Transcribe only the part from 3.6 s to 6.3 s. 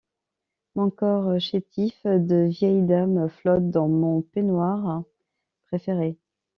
dans mon peignoir préféré.